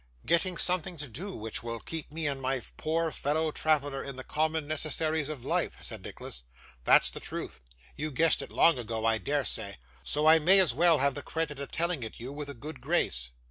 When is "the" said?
4.15-4.23, 7.11-7.19, 11.13-11.21